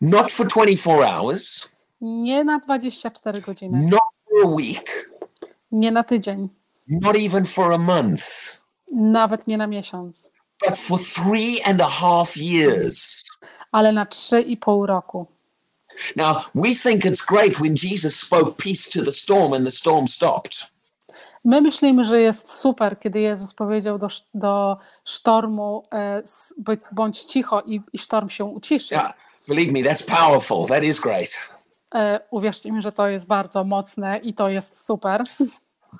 [0.00, 1.68] Not for 24 hours,
[2.00, 5.10] Nie na 24 godziny, not for a week,
[5.72, 6.48] nie na tydzień,
[6.88, 8.24] not even for a month,
[8.92, 10.30] nawet nie na miesiąc,
[10.66, 13.24] but for three and a half years.
[13.72, 15.26] ale na 3,5 roku.
[16.16, 20.08] Now, we think it's great when Jesus spoke peace to the storm and the storm
[20.08, 20.70] stopped.
[21.44, 26.22] My myślimy, że jest super, kiedy Jezus powiedział do, do sztormu, e,
[26.92, 28.94] bądź cicho i, i sztorm się uciszy.
[28.94, 29.14] Yeah,
[29.48, 30.66] believe me, that's powerful.
[30.66, 31.48] That is great.
[31.94, 35.22] E, uwierzcie mi, że to jest bardzo mocne i to jest super,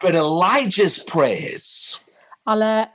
[0.03, 2.01] But Elijah's prayers
[2.45, 2.87] ale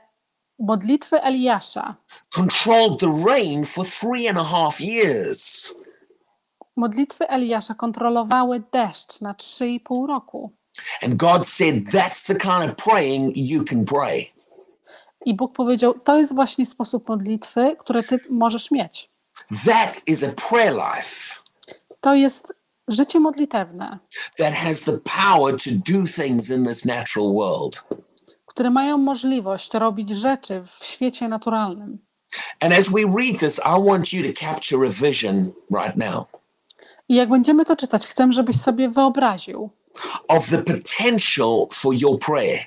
[0.58, 1.96] modlitwy Eliasza,
[2.34, 5.72] controlled the rain for three and a half years.
[6.76, 10.52] modlitwy Eliasza kontrolowały deszcz na 3,5 roku.
[11.02, 14.32] And God said, that's the kind of praying you can pray.
[15.24, 19.10] I Bóg powiedział: To jest właśnie sposób modlitwy, który ty możesz mieć.
[19.66, 21.40] That is a prayer life
[22.00, 22.52] To jest
[22.88, 23.98] życie modlitewne,
[24.38, 27.84] that has the power to do things in this natural world.
[28.46, 31.98] które mają możliwość robić rzeczy w świecie naturalnym.
[32.60, 36.26] And as we read this, I want you to capture a vision right now
[37.08, 39.70] I jak będziemy to czytać, chcę, żebyś sobie wyobraził,
[40.28, 42.66] of the potential for your prayer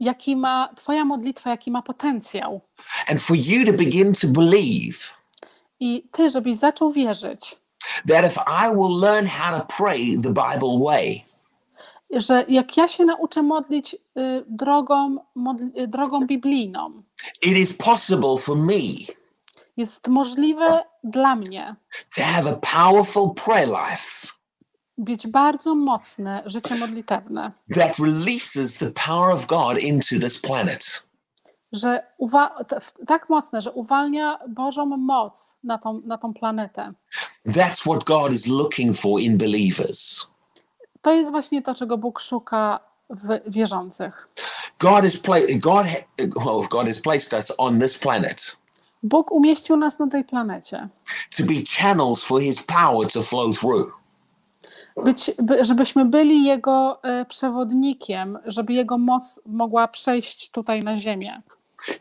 [0.00, 2.60] jaki ma Twoja modlitwa, jaki ma potencjał.
[3.08, 5.14] and for you to begin to believe
[5.80, 7.56] I Ty, żebyś zaczął wierzyć,
[8.08, 11.24] that if I will learn how to pray the Bible way,
[12.10, 13.98] że jak ja się nauczę modlić y,
[14.48, 17.02] drogą, modl- y, drogą biblijną,
[17.42, 18.80] it is possible for me
[19.76, 21.76] jest możliwe dla mnie
[22.16, 24.28] to have a powerful prayer life
[24.98, 31.08] mieć bardzo mocne życie modlitewne, that releases the power of God into this planet.
[31.72, 32.02] że
[33.06, 36.92] tak mocne, że uwalnia Bożą moc na tą, na tą planetę.
[37.46, 40.26] That's what God is looking for in believers.
[41.02, 42.80] To jest właśnie to, czego Bóg szuka
[43.10, 44.28] w wierzących.
[44.78, 45.86] God has pla- God
[46.18, 48.56] well, God has placed us on this planet
[49.02, 50.88] Bóg umieścił nas na tej planecie,
[51.36, 53.97] to be channels for his power to flow through.
[55.04, 61.42] Być, by, żebyśmy byli Jego e, przewodnikiem, żeby Jego moc mogła przejść tutaj na ziemię,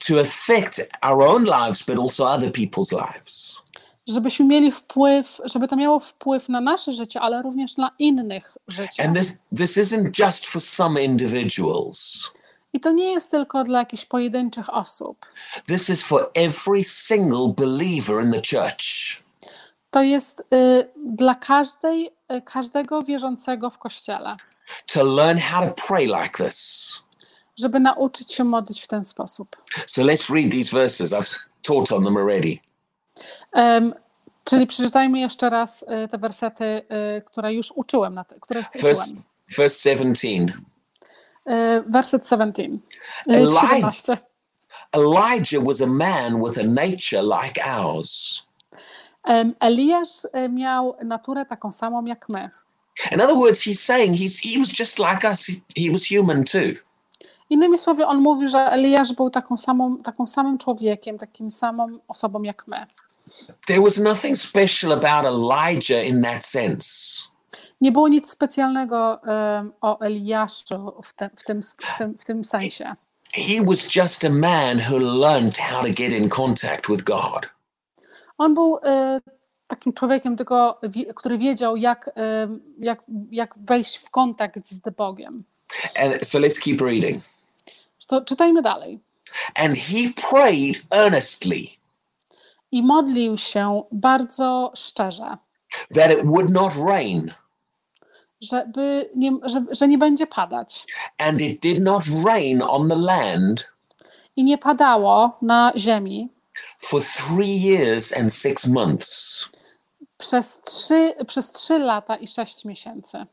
[0.07, 3.61] to affect our own lives, but also other people's lives.
[4.07, 9.03] żebyśmy mieli wpływ, żeby to miało wpływ na nasze życie, ale również na innych życie.
[9.03, 12.31] And this this isn't just for some individuals.
[12.73, 15.25] I to nie jest tylko dla jakichś pojedynczych osób.
[15.67, 18.83] This is for every single believer in the church.
[19.91, 24.29] To jest y, dla każdej, y, każdego wierzącego w Kościele,
[24.93, 26.91] To learn how to pray like this.
[27.59, 29.55] żeby nauczyć się modlić w ten sposób.
[29.87, 31.11] So let's read these verses.
[31.13, 32.57] I've taught on them already.
[33.53, 33.93] Em,
[34.43, 36.81] czyli przeczytajmy jeszcze raz y, te wersety,
[37.25, 39.23] które już uczyłem, na te, których Verse, uczyłem.
[39.57, 40.45] verse 17.
[41.47, 42.63] Y, werset 17.
[42.63, 42.79] Y,
[43.27, 44.17] Eli- 17.
[44.93, 48.43] Elijah was a man with a nature like ours.
[49.59, 52.49] Eliasz y, miał naturę taką samą jak my.
[53.11, 55.45] In other words, he's saying he's, he was just like us.
[55.45, 55.53] He,
[55.83, 56.81] he was human too.
[57.49, 62.43] Innymi słowy, on mówi, że Eliasz był taką samą, taką samym człowiekiem, takim samą osobą
[62.43, 62.85] jak my.
[63.65, 66.89] There was nothing special about Elijah in that sense.
[67.81, 72.43] Nie było nic specjalnego em, o Eliaszu w, te, w, tym, w, tym, w tym
[72.43, 72.95] sensie.
[73.33, 77.56] He was just a man who learned how to get in contact with God.
[78.37, 79.21] On był e,
[79.67, 80.81] takim człowiekiem, tylko,
[81.15, 85.43] który wiedział, jak, em, jak, jak wejść w kontakt z Bogiem.
[85.99, 87.23] And so let's keep reading.
[88.07, 88.99] To czytajmy dalej.
[89.55, 89.97] And he
[90.29, 91.61] prayed earnestly
[92.71, 95.37] I modlił się bardzo szczerze,
[95.95, 97.33] that it would not rain,
[98.41, 100.85] żeby nie, że, że nie będzie padać.
[101.17, 103.67] and it did not rain on the land
[104.35, 106.29] I nie padało na ziemi
[106.79, 109.49] for three years and six months.
[110.17, 113.25] przez trzy, przez trzy lata i sześć miesięcy.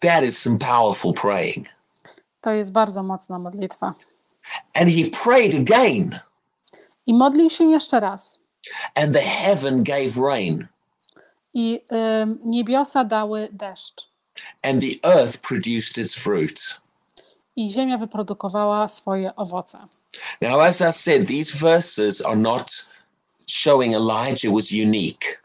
[0.00, 1.66] That is some powerful praying.
[2.40, 3.94] To jest bardzo mocna modlitwa.
[4.74, 6.18] And he prayed again,
[7.06, 8.38] I modlił się jeszcze raz.
[8.94, 10.66] and the heaven gave rain,
[11.54, 11.80] I
[12.22, 14.08] ym, niebiosa dały deszcz.
[14.62, 16.80] and the earth produced its fruit.
[17.56, 19.78] I ziemia wyprodukowała swoje owoce.
[20.40, 22.88] Now, as I said, these verses are not
[23.46, 25.42] showing Elijah was unique.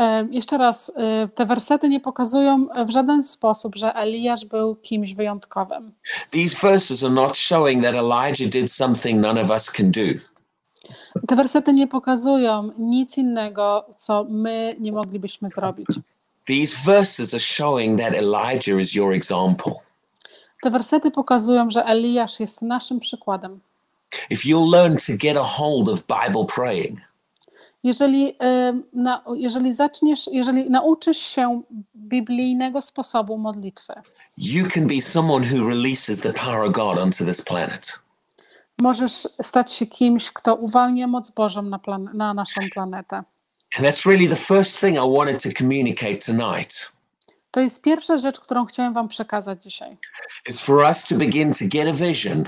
[0.00, 5.14] Ym, Jeszcze raz, y, te wersety nie pokazują w żaden sposób, że Eliasz był kimś
[5.14, 5.92] wyjątkowym.
[6.30, 10.00] These verses are not showing that Elijah did something none of us can do.
[11.28, 15.86] Te wersety nie pokazują nic innego, co my nie moglibyśmy zrobić.
[16.46, 19.72] These verses are showing that Elijah is your example.
[20.62, 23.60] Te wersety pokazują, że Eliasz jest naszym przykładem.
[24.30, 26.98] If you'll learn to get a hold of Bible praying,
[27.84, 28.36] Jeżeli,
[28.92, 31.62] na, jeżeli zaczniesz, jeżeli nauczysz się
[31.96, 33.92] biblijnego sposobu modlitwy,
[34.36, 37.98] you can be someone who releases the power of God onto this planet.
[38.82, 43.16] możesz stać się kimś, kto uwalnia moc Bożą na, plan, na naszą planetę.
[43.78, 46.92] And that's really the first thing I wanted to communicate tonight.
[47.50, 49.96] To jest pierwsza rzecz, którą chciałem Wam przekazać dzisiaj.
[50.48, 52.44] It's for us to begin to get a vision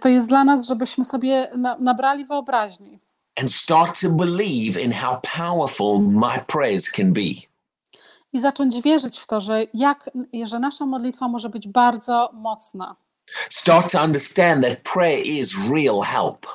[0.00, 2.98] To jest dla nas, żebyśmy sobie na, nabrali wyobraźni
[3.38, 6.44] and start to believe in how powerful my
[6.96, 7.46] can be.
[8.32, 10.10] i zacząć wierzyć w to, że, jak,
[10.44, 12.96] że nasza modlitwa może być bardzo mocna.
[13.50, 16.46] Start to understand that prayer is real help.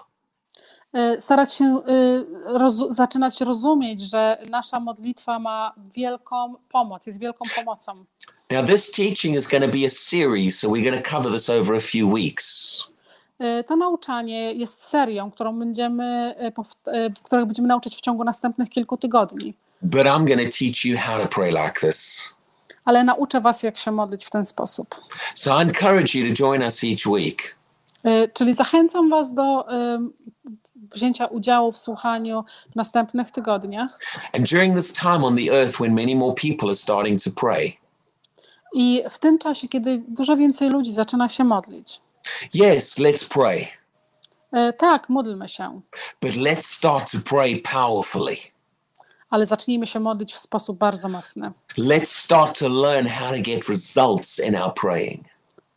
[0.95, 2.25] Y, Starać się y,
[2.57, 8.05] rozu- zaczynać rozumieć, że nasza modlitwa ma wielką pomoc, jest wielką pomocą.
[8.51, 11.49] Now, this teaching is going to be a series, so we're going to cover this
[11.49, 12.92] over a few weeks.
[13.41, 18.69] Y, To nauczanie jest serią, którą będziemy, pow- y, której będziemy nauczyć w ciągu następnych
[18.69, 19.53] kilku tygodni.
[19.81, 22.29] But I'm going to teach you how to pray like this.
[22.85, 24.95] Ale nauczę Was, jak się modlić w ten sposób.
[25.35, 27.55] So I encourage you to join us each week.
[28.33, 29.65] Czyli zachęcam Was do
[30.91, 33.99] wzięcia udziału w słuchaniu w następnych tygodniach.
[34.33, 37.73] And during this time on the earth, when many more people are starting to pray,
[38.73, 42.01] I w tym czasie, kiedy dużo więcej ludzi zaczyna się modlić.
[42.55, 43.67] Yes, let's pray,
[44.69, 45.81] Y, Tak, módlmy się,
[46.21, 48.37] but let's start to pray powerfully.
[49.29, 51.51] ale zacznijmy się modlić w sposób bardzo mocny.
[51.77, 55.25] Let's start to learn how to get results in our praying.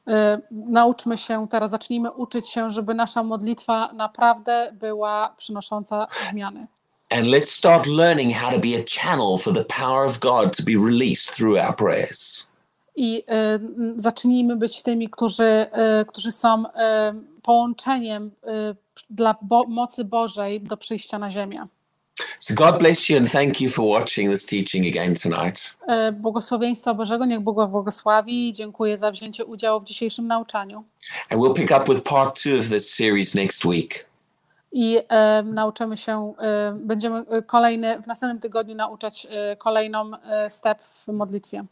[0.08, 0.12] Y,
[0.50, 6.66] Nauczmy się teraz, zacznijmy uczyć się, żeby nasza modlitwa naprawdę była przynosząca zmiany.
[7.10, 10.62] And let's start learning how to be a channel for the power of God to
[10.62, 12.50] be released through our prayers.
[12.96, 15.66] I m, zacznijmy być tymi, którzy,
[16.02, 16.70] y, którzy są y,
[17.42, 18.30] połączeniem
[19.10, 21.66] dla bo, mocy Bożej do przyjścia na ziemię.
[22.38, 25.76] So God bless you and thank you for watching this teaching again tonight.
[26.12, 30.84] Błogosławieństwa Bożego, niech Bóg go błogosławi dziękuję za wzięcie udziału w dzisiejszym nauczaniu.
[31.30, 34.06] And we'll pick up with part two of this series next week.
[34.72, 35.02] I y,
[35.44, 36.34] nauczymy się,
[36.72, 40.10] y, będziemy kolejny, w następnym tygodniu nauczać y, kolejną
[40.48, 41.64] step w modlitwie.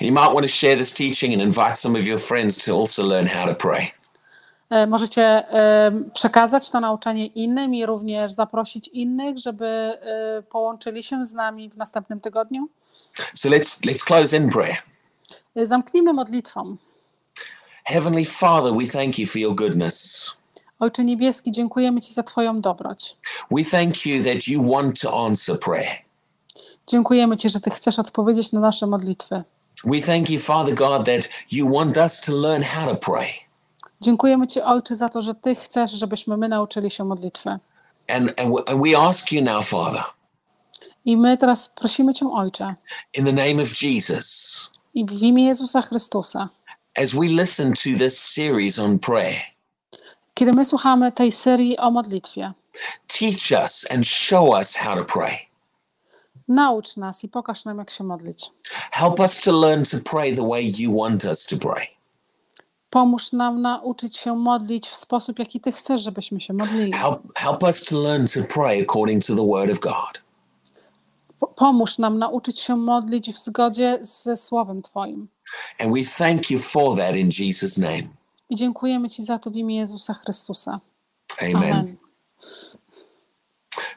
[0.00, 3.02] You might want to share this teaching and invite some of your friends to also
[3.02, 3.92] learn how to pray.
[4.70, 11.24] E, Możecie e, przekazać to nauczanie innym i również zaprosić innych, żeby e, połączyli się
[11.24, 12.68] z nami w następnym tygodniu.
[13.34, 14.76] So let's let's close in prayer.
[15.56, 16.76] Zamknijmy modlitwą.
[17.84, 20.26] Heavenly Father, we thank you for your goodness.
[20.78, 23.16] Ojcze Niebieski, dziękujemy Ci za Twoją dobroć.
[23.50, 25.96] We thank you that you want to answer prayer.
[26.86, 29.44] Dziękujemy Ci, że Ty chcesz odpowiedzieć na nasze modlitwy.
[29.84, 33.30] We thank you, Father God, that you want us to learn how to pray.
[34.00, 37.50] Dziękujemy Ci, Ojcze, za to, że Ty chcesz, żebyśmy my nauczyli się modlitwy.
[38.08, 40.02] And, and, we- and we ask you now, Father,
[41.04, 42.74] I my teraz prosimy Cię, Ojcze,
[43.14, 46.48] in the name of Jesus, i w imię Jezusa Chrystusa,
[47.02, 49.36] as we listen to this series on prayer,
[50.34, 52.52] kiedy my słuchamy tej serii o modlitwie,
[53.18, 55.38] teach us and show us how to pray.
[56.50, 58.50] Naucz nas i pokaż nam, jak się modlić.
[58.90, 61.86] Help us to learn to pray the way you want us to pray.
[62.90, 66.92] Pomóż nam nauczyć się modlić w sposób, jaki Ty chcesz, żebyśmy się modlili.
[66.92, 70.20] Help, help us to learn to pray according to the Word of God.
[71.40, 75.28] Po- Pomóż nam nauczyć się modlić w zgodzie ze Słowem Twoim.
[75.78, 78.02] And we thank you for that in Jesus' name.
[78.50, 80.80] I dziękujemy Ci za to w imię Jezusa Chrystusa.
[81.40, 81.56] Amen.
[81.56, 81.96] Amen.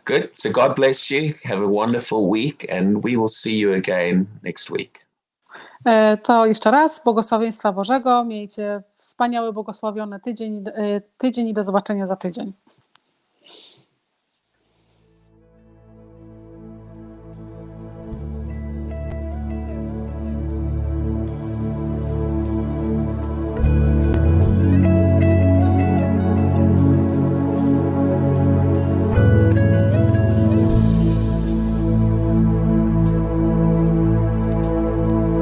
[0.05, 0.29] Good.
[0.33, 1.33] So God bless you.
[1.45, 5.05] Have a wonderful week, and we will see you again next week.
[5.85, 8.25] E, To jeszcze raz błogosławieństwa Bożego.
[8.25, 12.53] Miejcie wspaniały, błogosławiony tydzień, e, tydzień i do zobaczenia za tydzień.